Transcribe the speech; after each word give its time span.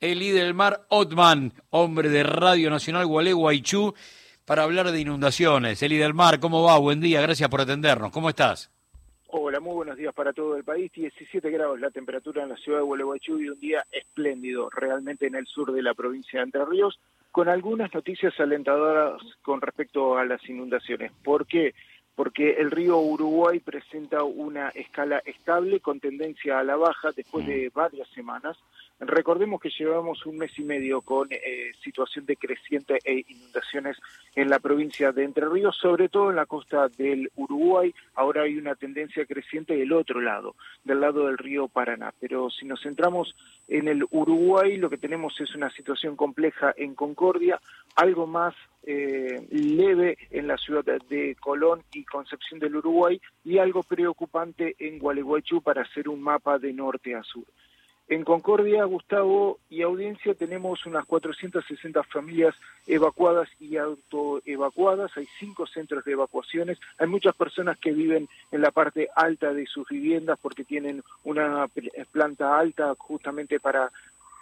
el 0.00 0.18
líder 0.18 0.44
del 0.44 0.54
mar, 0.54 0.86
Otman, 0.88 1.52
hombre 1.70 2.08
de 2.08 2.22
Radio 2.22 2.70
Nacional 2.70 3.06
Gualeguaychú, 3.06 3.94
para 4.44 4.62
hablar 4.62 4.90
de 4.90 5.00
inundaciones. 5.00 5.82
Eli 5.82 5.96
del 5.96 6.14
Mar, 6.14 6.38
¿cómo 6.38 6.62
va? 6.62 6.78
Buen 6.78 7.00
día, 7.00 7.20
gracias 7.20 7.48
por 7.48 7.60
atendernos. 7.60 8.12
¿Cómo 8.12 8.28
estás? 8.28 8.70
Hola, 9.28 9.58
muy 9.58 9.74
buenos 9.74 9.96
días 9.96 10.14
para 10.14 10.32
todo 10.32 10.56
el 10.56 10.64
país. 10.64 10.92
17 10.92 11.50
grados 11.50 11.80
la 11.80 11.90
temperatura 11.90 12.44
en 12.44 12.50
la 12.50 12.56
ciudad 12.56 12.78
de 12.78 12.84
Gualeguaychú 12.84 13.40
y 13.40 13.48
un 13.48 13.58
día 13.58 13.84
espléndido 13.90 14.70
realmente 14.70 15.26
en 15.26 15.34
el 15.34 15.46
sur 15.46 15.72
de 15.72 15.82
la 15.82 15.94
provincia 15.94 16.38
de 16.38 16.44
Entre 16.44 16.64
Ríos, 16.64 17.00
con 17.32 17.48
algunas 17.48 17.92
noticias 17.92 18.38
alentadoras 18.38 19.20
con 19.42 19.60
respecto 19.60 20.16
a 20.16 20.24
las 20.24 20.48
inundaciones. 20.48 21.10
¿Por 21.24 21.46
qué? 21.46 21.74
El 22.38 22.70
río 22.70 22.98
Uruguay 22.98 23.60
presenta 23.60 24.22
una 24.22 24.68
escala 24.70 25.22
estable 25.24 25.80
con 25.80 26.00
tendencia 26.00 26.58
a 26.58 26.64
la 26.64 26.76
baja 26.76 27.10
después 27.12 27.44
mm. 27.44 27.48
de 27.48 27.70
varias 27.74 28.08
semanas. 28.08 28.56
Recordemos 28.98 29.60
que 29.60 29.70
llevamos 29.70 30.24
un 30.26 30.38
mes 30.38 30.58
y 30.58 30.62
medio 30.62 31.02
con 31.02 31.28
eh, 31.30 31.72
situación 31.82 32.24
de 32.26 32.36
creciente 32.36 32.98
e 33.04 33.24
inundaciones 33.28 33.98
en 34.36 34.50
la 34.50 34.58
provincia 34.58 35.12
de 35.12 35.24
Entre 35.24 35.48
Ríos, 35.48 35.76
sobre 35.80 36.10
todo 36.10 36.28
en 36.28 36.36
la 36.36 36.44
costa 36.44 36.88
del 36.88 37.30
Uruguay. 37.36 37.92
Ahora 38.14 38.42
hay 38.42 38.58
una 38.58 38.74
tendencia 38.74 39.24
creciente 39.24 39.74
del 39.74 39.92
otro 39.94 40.20
lado, 40.20 40.54
del 40.84 41.00
lado 41.00 41.26
del 41.26 41.38
río 41.38 41.68
Paraná. 41.68 42.12
Pero 42.20 42.50
si 42.50 42.66
nos 42.66 42.82
centramos 42.82 43.34
en 43.66 43.88
el 43.88 44.04
Uruguay, 44.10 44.76
lo 44.76 44.90
que 44.90 44.98
tenemos 44.98 45.40
es 45.40 45.54
una 45.54 45.70
situación 45.70 46.16
compleja 46.16 46.74
en 46.76 46.94
Concordia, 46.94 47.58
algo 47.96 48.26
más 48.26 48.54
eh, 48.82 49.46
leve 49.50 50.18
en 50.30 50.46
la 50.46 50.58
ciudad 50.58 50.84
de 50.84 51.34
Colón 51.40 51.82
y 51.94 52.04
Concepción 52.04 52.60
del 52.60 52.76
Uruguay 52.76 53.18
y 53.42 53.56
algo 53.56 53.82
preocupante 53.82 54.76
en 54.78 54.98
Gualeguaychú 54.98 55.62
para 55.62 55.82
hacer 55.82 56.10
un 56.10 56.20
mapa 56.20 56.58
de 56.58 56.74
norte 56.74 57.14
a 57.14 57.22
sur. 57.22 57.44
En 58.08 58.22
Concordia, 58.22 58.84
Gustavo 58.84 59.58
y 59.68 59.82
audiencia 59.82 60.34
tenemos 60.34 60.86
unas 60.86 61.04
460 61.06 62.04
familias 62.04 62.54
evacuadas 62.86 63.48
y 63.58 63.78
autoevacuadas, 63.78 65.10
hay 65.16 65.26
cinco 65.40 65.66
centros 65.66 66.04
de 66.04 66.12
evacuaciones, 66.12 66.78
hay 66.98 67.08
muchas 67.08 67.34
personas 67.34 67.78
que 67.78 67.90
viven 67.90 68.28
en 68.52 68.60
la 68.60 68.70
parte 68.70 69.08
alta 69.16 69.52
de 69.52 69.66
sus 69.66 69.88
viviendas 69.88 70.38
porque 70.40 70.62
tienen 70.62 71.02
una 71.24 71.66
planta 72.12 72.56
alta 72.56 72.94
justamente 72.96 73.58
para, 73.58 73.90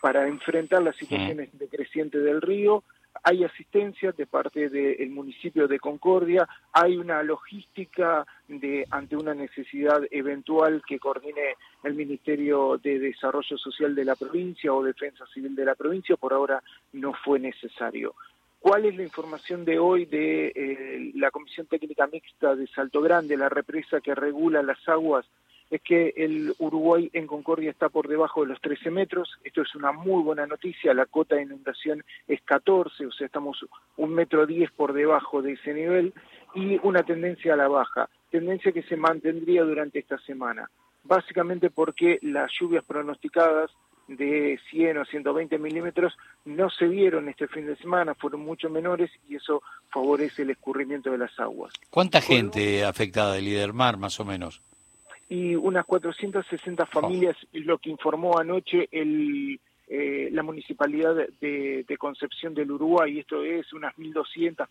para 0.00 0.26
enfrentar 0.26 0.82
las 0.82 0.96
situaciones 0.96 1.50
de 1.58 1.68
creciente 1.68 2.18
del 2.18 2.40
río, 2.40 2.82
hay 3.22 3.44
asistencia 3.44 4.12
de 4.12 4.26
parte 4.26 4.68
del 4.68 5.10
municipio 5.10 5.68
de 5.68 5.78
Concordia, 5.78 6.48
hay 6.72 6.96
una 6.96 7.22
logística 7.22 8.26
de 8.48 8.86
ante 8.90 9.16
una 9.16 9.34
necesidad 9.34 10.02
eventual 10.10 10.82
que 10.86 10.98
coordine 10.98 11.56
el 11.82 11.94
Ministerio 11.94 12.78
de 12.82 12.98
Desarrollo 12.98 13.58
Social 13.58 13.94
de 13.94 14.04
la 14.04 14.16
provincia 14.16 14.72
o 14.72 14.82
Defensa 14.82 15.24
Civil 15.32 15.54
de 15.54 15.64
la 15.64 15.74
provincia, 15.74 16.16
por 16.16 16.32
ahora 16.32 16.62
no 16.92 17.12
fue 17.12 17.38
necesario. 17.38 18.14
¿Cuál 18.58 18.84
es 18.84 18.94
la 18.94 19.02
información 19.02 19.64
de 19.64 19.78
hoy 19.78 20.04
de 20.04 20.52
eh, 20.54 21.12
la 21.14 21.30
Comisión 21.30 21.66
Técnica 21.66 22.06
Mixta 22.06 22.54
de 22.54 22.66
Salto 22.66 23.00
Grande, 23.00 23.36
la 23.36 23.48
represa 23.48 24.02
que 24.02 24.14
regula 24.14 24.62
las 24.62 24.86
aguas 24.86 25.24
es 25.70 25.80
que 25.82 26.12
el 26.16 26.52
Uruguay 26.58 27.08
en 27.12 27.26
Concordia 27.26 27.70
está 27.70 27.88
por 27.88 28.08
debajo 28.08 28.42
de 28.42 28.48
los 28.48 28.60
13 28.60 28.90
metros. 28.90 29.38
Esto 29.44 29.62
es 29.62 29.74
una 29.76 29.92
muy 29.92 30.22
buena 30.22 30.46
noticia. 30.46 30.92
La 30.92 31.06
cota 31.06 31.36
de 31.36 31.42
inundación 31.42 32.04
es 32.26 32.40
14, 32.42 33.06
o 33.06 33.12
sea, 33.12 33.26
estamos 33.26 33.64
un 33.96 34.12
metro 34.12 34.46
10 34.46 34.72
por 34.72 34.92
debajo 34.92 35.42
de 35.42 35.52
ese 35.52 35.72
nivel 35.72 36.12
y 36.54 36.78
una 36.82 37.04
tendencia 37.04 37.54
a 37.54 37.56
la 37.56 37.68
baja, 37.68 38.08
tendencia 38.30 38.72
que 38.72 38.82
se 38.82 38.96
mantendría 38.96 39.62
durante 39.62 40.00
esta 40.00 40.18
semana. 40.18 40.68
Básicamente 41.04 41.70
porque 41.70 42.18
las 42.20 42.50
lluvias 42.58 42.84
pronosticadas 42.84 43.70
de 44.08 44.58
100 44.70 44.98
o 44.98 45.04
120 45.04 45.56
milímetros 45.58 46.16
no 46.44 46.68
se 46.68 46.86
vieron 46.86 47.28
este 47.28 47.46
fin 47.46 47.66
de 47.66 47.76
semana, 47.76 48.14
fueron 48.16 48.40
mucho 48.40 48.68
menores 48.68 49.08
y 49.28 49.36
eso 49.36 49.62
favorece 49.88 50.42
el 50.42 50.50
escurrimiento 50.50 51.12
de 51.12 51.18
las 51.18 51.38
aguas. 51.38 51.72
¿Cuánta 51.90 52.20
gente 52.20 52.84
afectada 52.84 53.34
del 53.34 53.44
líder 53.44 53.72
mar, 53.72 53.98
más 53.98 54.18
o 54.18 54.24
menos? 54.24 54.62
Y 55.30 55.54
unas 55.54 55.86
460 55.86 56.86
familias, 56.86 57.36
lo 57.52 57.78
que 57.78 57.88
informó 57.88 58.36
anoche 58.36 58.88
el, 58.90 59.60
eh, 59.86 60.28
la 60.32 60.42
municipalidad 60.42 61.14
de, 61.40 61.96
Concepción 61.98 62.52
del 62.52 62.72
Uruguay, 62.72 63.20
esto 63.20 63.44
es 63.44 63.72
unas 63.72 63.94
1.200, 63.96 64.66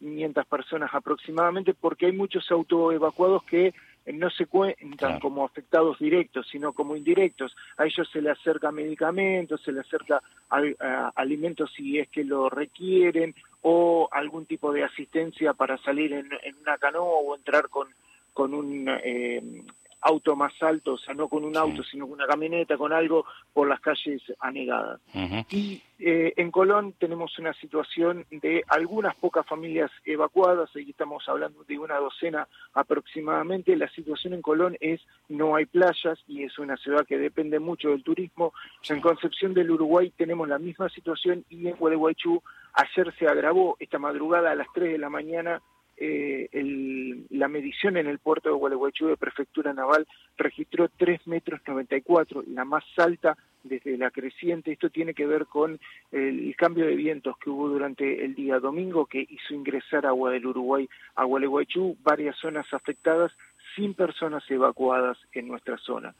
1.500 0.00 0.44
personas 0.46 0.94
aproximadamente, 0.94 1.74
porque 1.74 2.06
hay 2.06 2.12
muchos 2.12 2.50
autoevacuados 2.50 3.42
que 3.44 3.74
no 4.14 4.30
se 4.30 4.46
cuentan 4.46 5.20
como 5.20 5.44
afectados 5.44 5.98
directos, 5.98 6.48
sino 6.50 6.72
como 6.72 6.96
indirectos. 6.96 7.54
A 7.76 7.84
ellos 7.84 8.08
se 8.10 8.22
les 8.22 8.38
acerca 8.38 8.72
medicamentos, 8.72 9.60
se 9.62 9.72
les 9.72 9.84
acerca 9.86 10.22
alimentos 11.16 11.70
si 11.76 11.98
es 11.98 12.08
que 12.08 12.24
lo 12.24 12.48
requieren, 12.48 13.34
o 13.60 14.08
algún 14.10 14.46
tipo 14.46 14.72
de 14.72 14.84
asistencia 14.84 15.52
para 15.52 15.76
salir 15.78 16.14
en, 16.14 16.30
una 16.62 16.78
canoa 16.78 17.20
o 17.20 17.36
entrar 17.36 17.68
con, 17.68 17.88
con 18.32 18.54
un 18.54 18.88
eh, 18.88 19.42
auto 20.02 20.34
más 20.36 20.52
alto, 20.60 20.94
o 20.94 20.98
sea, 20.98 21.14
no 21.14 21.28
con 21.28 21.44
un 21.44 21.56
auto, 21.56 21.82
sino 21.84 22.06
con 22.06 22.14
una 22.14 22.26
camioneta, 22.26 22.76
con 22.76 22.92
algo, 22.92 23.24
por 23.52 23.68
las 23.68 23.80
calles 23.80 24.20
anegadas. 24.40 25.00
Y 25.50 25.80
eh, 25.98 26.32
en 26.36 26.50
Colón 26.50 26.94
tenemos 26.98 27.38
una 27.38 27.54
situación 27.54 28.26
de 28.30 28.64
algunas 28.66 29.14
pocas 29.14 29.46
familias 29.46 29.90
evacuadas, 30.04 30.74
ahí 30.74 30.90
estamos 30.90 31.28
hablando 31.28 31.62
de 31.64 31.78
una 31.78 31.96
docena 31.96 32.48
aproximadamente. 32.74 33.76
La 33.76 33.88
situación 33.90 34.34
en 34.34 34.42
Colón 34.42 34.76
es 34.80 35.00
no 35.28 35.54
hay 35.54 35.66
playas 35.66 36.18
y 36.26 36.42
es 36.42 36.58
una 36.58 36.76
ciudad 36.76 37.06
que 37.06 37.18
depende 37.18 37.60
mucho 37.60 37.90
del 37.90 38.02
turismo. 38.02 38.52
En 38.88 39.00
Concepción 39.00 39.54
del 39.54 39.70
Uruguay 39.70 40.12
tenemos 40.16 40.48
la 40.48 40.58
misma 40.58 40.88
situación 40.88 41.44
y 41.48 41.68
en 41.68 41.76
Gualeguaychú 41.76 42.42
ayer 42.74 43.14
se 43.18 43.28
agravó 43.28 43.76
esta 43.78 43.98
madrugada 43.98 44.50
a 44.50 44.56
las 44.56 44.66
3 44.74 44.92
de 44.92 44.98
la 44.98 45.10
mañana 45.10 45.62
eh, 46.04 47.26
la 47.30 47.46
medición 47.46 47.96
en 47.96 48.08
el 48.08 48.18
puerto 48.18 48.48
de 48.48 48.56
Gualeguaychú 48.56 49.06
de 49.06 49.16
Prefectura 49.16 49.72
Naval 49.72 50.06
registró 50.36 50.88
3 50.88 51.26
metros 51.28 51.60
94, 51.66 52.42
la 52.48 52.64
más 52.64 52.84
alta 52.96 53.36
desde 53.62 53.96
la 53.96 54.10
creciente. 54.10 54.72
Esto 54.72 54.90
tiene 54.90 55.14
que 55.14 55.26
ver 55.26 55.46
con 55.46 55.78
el 56.10 56.56
cambio 56.56 56.86
de 56.86 56.96
vientos 56.96 57.36
que 57.38 57.50
hubo 57.50 57.68
durante 57.68 58.24
el 58.24 58.34
día 58.34 58.58
domingo 58.58 59.06
que 59.06 59.24
hizo 59.28 59.54
ingresar 59.54 60.04
agua 60.04 60.32
del 60.32 60.46
Uruguay 60.46 60.88
a 61.14 61.24
Gualeguaychú, 61.24 61.96
varias 62.02 62.36
zonas 62.36 62.66
afectadas 62.72 63.30
sin 63.76 63.94
personas 63.94 64.42
evacuadas 64.50 65.16
en 65.32 65.46
nuestra 65.46 65.78
zona. 65.78 66.14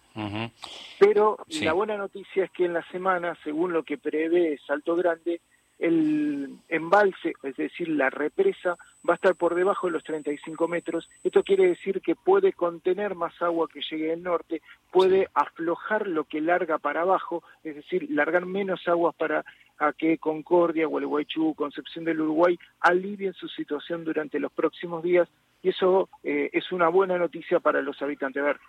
Pero 1.00 1.38
la 1.60 1.72
buena 1.72 1.96
noticia 1.96 2.44
es 2.44 2.50
que 2.52 2.66
en 2.66 2.72
la 2.72 2.86
semana, 2.90 3.36
según 3.42 3.72
lo 3.72 3.82
que 3.82 3.98
prevé 3.98 4.58
Salto 4.64 4.94
Grande, 4.94 5.40
el 5.82 6.58
embalse, 6.68 7.34
es 7.42 7.56
decir, 7.56 7.88
la 7.88 8.08
represa, 8.08 8.78
va 9.08 9.14
a 9.14 9.16
estar 9.16 9.34
por 9.34 9.56
debajo 9.56 9.88
de 9.88 9.94
los 9.94 10.04
35 10.04 10.68
metros. 10.68 11.10
Esto 11.24 11.42
quiere 11.42 11.66
decir 11.66 12.00
que 12.00 12.14
puede 12.14 12.52
contener 12.52 13.16
más 13.16 13.42
agua 13.42 13.68
que 13.68 13.80
llegue 13.90 14.06
del 14.06 14.22
norte, 14.22 14.62
puede 14.92 15.28
aflojar 15.34 16.06
lo 16.06 16.22
que 16.24 16.40
larga 16.40 16.78
para 16.78 17.00
abajo, 17.00 17.42
es 17.64 17.74
decir, 17.74 18.08
largar 18.10 18.46
menos 18.46 18.86
aguas 18.86 19.14
para 19.16 19.44
a 19.78 19.92
que 19.92 20.18
Concordia, 20.18 20.86
Gualeguaychú, 20.86 21.54
Concepción 21.54 22.04
del 22.04 22.20
Uruguay 22.20 22.56
alivien 22.78 23.32
su 23.32 23.48
situación 23.48 24.04
durante 24.04 24.38
los 24.38 24.52
próximos 24.52 25.02
días 25.02 25.28
y 25.62 25.70
eso 25.70 26.08
eh, 26.22 26.50
es 26.52 26.70
una 26.70 26.88
buena 26.88 27.18
noticia 27.18 27.58
para 27.58 27.82
los 27.82 28.00
habitantes. 28.00 28.40
A 28.40 28.46
ver, 28.46 28.60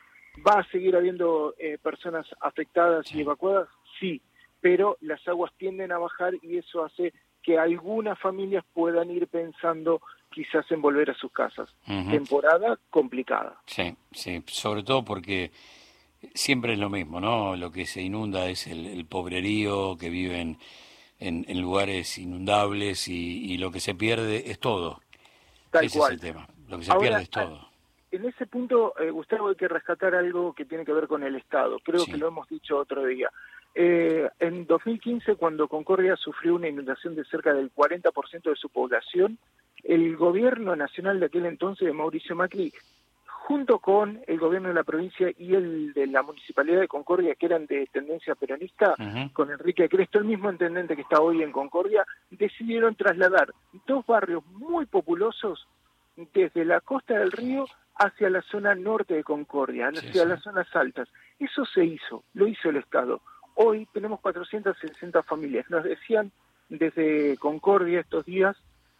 ¿va 0.47 0.61
a 0.61 0.71
seguir 0.71 0.95
habiendo 0.95 1.53
eh, 1.59 1.77
personas 1.77 2.25
afectadas 2.41 3.13
y 3.13 3.21
evacuadas? 3.21 3.69
Sí, 3.99 4.19
pero 4.63 4.97
las 5.01 5.27
aguas 5.27 5.51
tienden 5.57 5.91
a 5.91 5.97
bajar 5.97 6.35
y 6.41 6.57
eso 6.57 6.85
hace 6.85 7.11
que 7.41 7.59
algunas 7.59 8.17
familias 8.17 8.63
puedan 8.73 9.11
ir 9.11 9.27
pensando 9.27 10.01
quizás 10.31 10.65
en 10.71 10.81
volver 10.81 11.11
a 11.11 11.15
sus 11.15 11.33
casas. 11.33 11.69
Temporada 11.85 12.79
complicada. 12.89 13.61
Sí, 13.65 13.93
sí, 14.13 14.41
sobre 14.47 14.83
todo 14.83 15.03
porque 15.03 15.51
siempre 16.33 16.73
es 16.73 16.79
lo 16.79 16.89
mismo, 16.89 17.19
¿no? 17.19 17.57
Lo 17.57 17.73
que 17.73 17.85
se 17.85 18.01
inunda 18.01 18.47
es 18.47 18.65
el, 18.67 19.05
pobrerío 19.05 19.97
que 19.97 20.09
viven 20.09 20.57
en, 21.19 21.61
lugares 21.61 22.17
inundables 22.17 23.09
y, 23.09 23.57
lo 23.57 23.69
que 23.69 23.81
se 23.81 23.93
pierde 23.93 24.49
es 24.49 24.59
todo. 24.59 25.01
Tal 25.71 25.83
Ese 25.83 25.99
es 25.99 26.09
el 26.09 26.21
tema. 26.21 26.47
Lo 26.69 26.79
que 26.79 26.85
se 26.85 26.95
pierde 26.95 27.23
es 27.23 27.29
todo. 27.29 27.67
En 28.11 28.23
ese 28.23 28.45
punto, 28.45 28.93
eh, 28.97 29.09
Gustavo, 29.09 29.49
hay 29.49 29.55
que 29.55 29.67
rescatar 29.67 30.15
algo 30.15 30.53
que 30.53 30.63
tiene 30.63 30.85
que 30.85 30.93
ver 30.93 31.09
con 31.09 31.23
el 31.23 31.35
Estado. 31.35 31.79
Creo 31.83 32.05
que 32.05 32.15
lo 32.15 32.29
hemos 32.29 32.47
dicho 32.47 32.77
otro 32.77 33.05
día. 33.05 33.29
Eh, 33.75 34.29
en 34.39 34.67
2015, 34.67 35.35
cuando 35.35 35.67
Concordia 35.67 36.15
sufrió 36.15 36.55
una 36.55 36.67
inundación 36.67 37.15
de 37.15 37.25
cerca 37.25 37.53
del 37.53 37.73
40% 37.73 38.49
de 38.49 38.55
su 38.55 38.69
población, 38.69 39.39
el 39.83 40.15
gobierno 40.15 40.75
nacional 40.75 41.19
de 41.19 41.25
aquel 41.25 41.45
entonces, 41.45 41.87
de 41.87 41.93
Mauricio 41.93 42.35
Macri, 42.35 42.71
junto 43.25 43.79
con 43.79 44.21
el 44.27 44.39
gobierno 44.39 44.69
de 44.69 44.75
la 44.75 44.83
provincia 44.83 45.29
y 45.37 45.53
el 45.53 45.91
de 45.93 46.07
la 46.07 46.21
municipalidad 46.21 46.79
de 46.79 46.87
Concordia, 46.87 47.35
que 47.35 47.47
eran 47.47 47.65
de 47.65 47.87
tendencia 47.91 48.35
peronista, 48.35 48.95
con 49.33 49.51
Enrique 49.51 49.89
Cresto, 49.89 50.19
el 50.19 50.25
mismo 50.25 50.49
intendente 50.49 50.95
que 50.95 51.01
está 51.01 51.19
hoy 51.19 51.41
en 51.41 51.51
Concordia, 51.51 52.05
decidieron 52.29 52.95
trasladar 52.95 53.53
dos 53.85 54.05
barrios 54.05 54.45
muy 54.45 54.85
populosos 54.85 55.67
desde 56.33 56.63
la 56.63 56.79
costa 56.79 57.17
del 57.19 57.33
río 57.33 57.65
hacia 57.95 58.29
la 58.29 58.41
zona 58.43 58.75
norte 58.75 59.15
de 59.15 59.23
Concordia, 59.25 59.89
hacia 59.89 60.25
las 60.25 60.41
zonas 60.41 60.73
altas. 60.73 61.09
Eso 61.37 61.65
se 61.65 61.83
hizo, 61.83 62.23
lo 62.33 62.47
hizo 62.47 62.69
el 62.69 62.77
Estado 62.77 63.21
Hoy 63.55 63.87
tenemos 63.93 64.19
460 64.21 65.23
familias. 65.23 65.69
Nos 65.69 65.83
decían 65.83 66.31
desde 66.69 67.37
Concordia 67.37 68.01
estos 68.01 68.25
días 68.25 68.55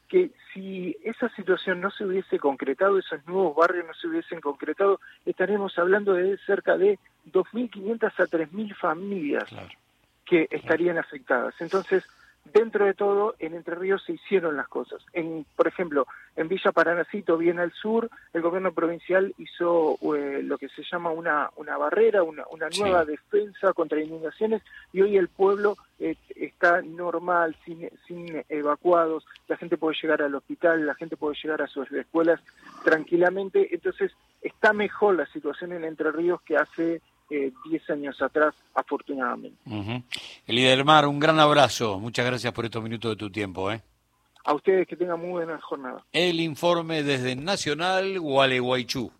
que 0.08 0.32
si 0.54 0.96
esa 1.04 1.28
situación 1.30 1.82
no 1.82 1.90
se 1.90 2.06
hubiese 2.06 2.38
concretado, 2.38 3.00
esos 3.00 3.26
nuevos 3.26 3.56
barrios 3.56 3.88
no 3.88 3.94
se 3.96 4.08
hubiesen 4.08 4.42
concretado, 4.42 5.00
estaremos 5.26 5.78
hablando 5.80 6.14
de 6.14 6.38
cerca 6.46 6.78
de 6.78 7.00
2.500 7.32 8.04
a 8.04 8.28
3.000 8.28 8.76
familias 8.76 9.46
que 10.26 10.48
estarían 10.52 11.00
afectadas. 11.00 11.56
Entonces, 11.60 12.04
dentro 12.46 12.86
de 12.86 12.94
todo, 12.94 13.36
en 13.40 13.54
Entre 13.54 13.76
Ríos 13.76 14.04
se 14.06 14.14
hicieron 14.14 14.58
las 14.58 14.68
cosas. 14.68 15.02
En, 15.14 15.46
por 15.56 15.68
ejemplo, 15.68 16.08
en 16.36 16.48
Villa 16.48 16.72
Paranacito, 16.72 17.38
bien 17.38 17.60
al 17.60 17.72
sur, 17.72 18.10
el 18.34 18.42
gobierno 18.42 18.74
provincial 18.74 19.34
hizo 19.38 19.98
eh, 20.16 20.42
lo 20.44 20.58
que 20.58 20.70
se 20.70 20.84
llama 20.84 21.12
una, 21.12 21.50
una 21.56 21.78
barrera, 21.78 22.24
una, 22.24 22.44
una 22.52 22.70
nueva 22.78 23.06
defensa 23.06 23.74
contra 23.74 24.02
inundaciones, 24.02 24.62
y 24.92 25.02
hoy 25.02 25.18
el 25.18 25.30
pueblo 25.30 25.78
eh, 26.00 26.16
está 26.36 26.82
normal, 26.82 27.56
sin, 27.66 27.90
sin 28.08 28.44
evacuados, 28.50 29.26
la 29.48 29.58
gente 29.58 29.78
puede 29.78 29.96
llegar 30.02 30.22
al 30.22 30.36
hospital, 30.36 30.86
la 30.86 30.96
gente 30.96 31.18
puede 31.18 31.36
llegar 31.42 31.62
a 31.62 31.68
sus 31.68 31.92
escuelas 31.92 32.42
tranquilamente, 32.84 33.74
entonces 33.74 34.12
está 34.42 34.74
mejor 34.74 35.16
la 35.16 35.26
situación 35.28 35.72
en 35.72 35.86
Entre 35.86 36.12
Ríos 36.12 36.42
que 36.42 36.58
hace 36.58 37.02
10 37.70 37.90
años 37.90 38.22
atrás, 38.22 38.54
afortunadamente. 38.74 39.58
Elida 40.46 40.70
del 40.70 40.86
Mar, 40.86 41.08
un 41.08 41.20
gran 41.20 41.40
abrazo. 41.40 42.00
Muchas 42.00 42.26
gracias 42.26 42.54
por 42.54 42.66
estos 42.66 42.84
minutos 42.84 43.12
de 43.12 43.16
tu 43.18 43.32
tiempo. 43.32 43.72
¿eh? 43.72 43.82
A 44.46 44.54
ustedes 44.54 44.88
que 44.88 44.96
tengan 44.96 45.20
muy 45.20 45.32
buena 45.32 45.60
jornada. 45.62 46.04
El 46.12 46.40
informe 46.40 47.04
desde 47.04 47.36
Nacional 47.36 48.20
Gualeguaychú. 48.20 49.12